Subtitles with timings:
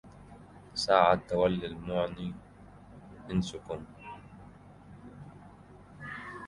[0.75, 2.33] ساعة تولى المعنى
[3.31, 3.85] أنسكم